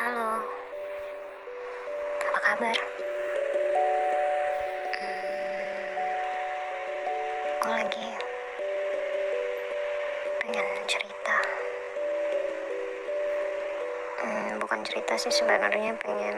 [0.00, 0.32] Halo,
[2.24, 2.78] apa kabar?
[4.96, 6.08] Hmm,
[7.60, 8.08] gue lagi
[10.40, 11.36] pengen cerita.
[14.24, 16.36] Hmm, bukan cerita sih sebenarnya pengen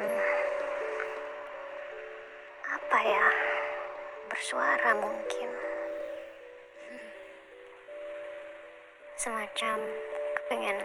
[2.67, 3.27] apa ya?
[4.27, 5.51] Bersuara mungkin.
[9.15, 9.79] Semacam
[10.35, 10.83] kepengen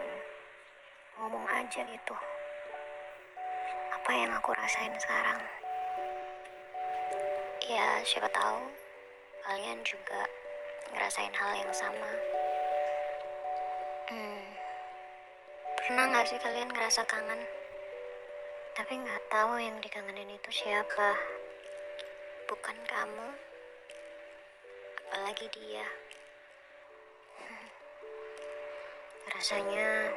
[1.18, 2.14] ngomong aja gitu
[4.08, 5.36] apa yang aku rasain sekarang?
[7.68, 8.72] Ya siapa tahu
[9.44, 10.24] kalian juga
[10.96, 12.08] ngerasain hal yang sama.
[14.08, 14.48] Hmm,
[15.76, 17.44] pernah nggak sih kalian ngerasa kangen?
[18.80, 21.12] Tapi nggak tahu yang dikangenin itu siapa.
[22.48, 23.28] Bukan kamu
[25.04, 25.88] apalagi dia.
[27.44, 27.68] Hmm.
[29.36, 30.16] rasanya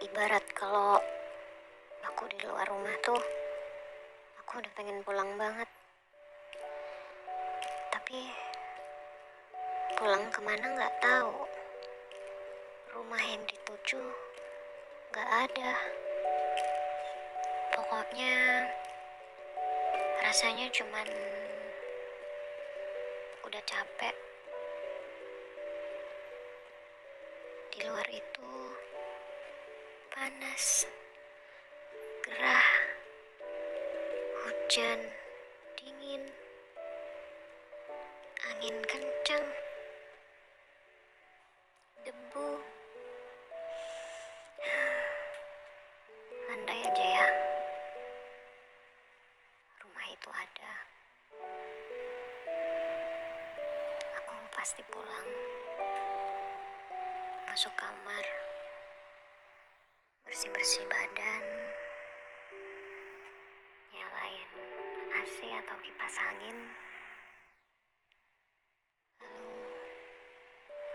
[0.00, 0.96] ibarat kalau
[2.06, 3.18] aku di luar rumah tuh.
[4.44, 5.66] Aku udah pengen pulang banget.
[7.90, 8.30] Tapi
[9.98, 11.34] pulang ke mana nggak tahu.
[12.94, 13.98] Rumah yang dituju
[15.10, 15.72] nggak ada.
[17.74, 18.34] Pokoknya
[20.22, 21.08] rasanya cuman
[23.42, 24.14] udah capek.
[27.74, 28.50] Di luar itu
[30.14, 30.88] panas
[32.26, 32.68] gerah.
[34.42, 34.98] Hujan
[35.78, 36.22] dingin.
[38.50, 39.46] Angin kencang.
[42.02, 42.48] Debu.
[46.50, 47.26] Andai aja ya.
[49.86, 50.74] Rumah itu ada.
[54.18, 55.30] Aku pasti pulang.
[57.46, 58.26] Masuk kamar.
[60.26, 61.75] Bersih-bersih badan
[65.76, 66.56] Atau kipas angin
[69.20, 69.60] lalu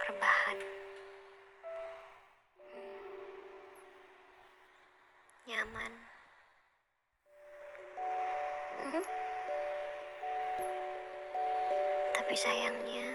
[0.09, 0.57] rebahan.
[5.45, 5.93] Nyaman.
[8.81, 9.05] Mhm.
[12.17, 13.05] tapi sayangnya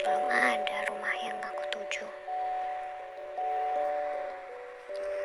[0.00, 2.08] belum ada rumah yang aku tuju.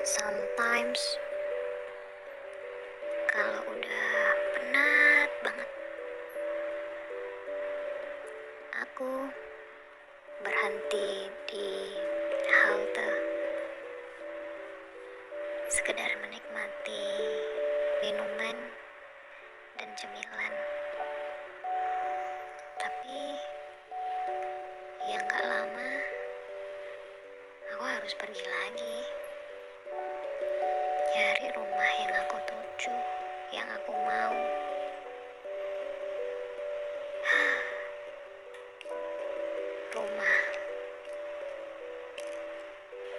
[0.03, 1.00] Sometimes
[3.38, 5.70] kalau udah penat banget.
[8.81, 9.30] Aku
[10.42, 11.70] berhenti di
[12.50, 13.12] halte.
[15.70, 17.06] Sekedar menikmati
[18.02, 18.58] minuman
[19.78, 20.54] dan cemilan.
[22.81, 23.22] Tapi
[25.14, 25.92] ya nggak lama
[27.69, 28.98] aku harus pergi lagi.
[31.14, 33.16] Nyari rumah yang aku tuju
[33.56, 34.35] yang aku mau.
[39.96, 40.40] Rumah.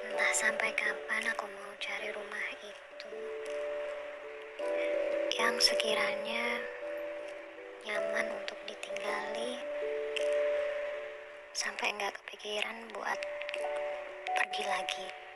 [0.04, 3.08] Entah sampai kapan aku mau cari rumah itu.
[5.32, 6.60] Yang sekiranya
[7.88, 9.56] nyaman untuk ditinggali.
[11.56, 13.16] Sampai nggak kepikiran buat
[14.36, 15.27] pergi lagi